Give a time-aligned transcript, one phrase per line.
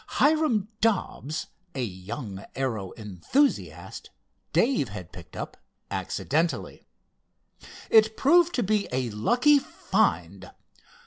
[0.17, 1.45] Hiram Dobbs,
[1.75, 4.09] a young aero enthusiast,
[4.51, 5.57] Dave had picked up
[5.91, 6.87] accidentally.
[7.91, 10.49] It proved to be a lucky "find."